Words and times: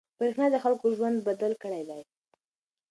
برېښنا 0.17 0.45
د 0.51 0.55
خلکو 0.63 0.85
ژوند 0.97 1.17
بدل 1.27 1.53
کړی 1.63 1.81
دی. 1.89 2.01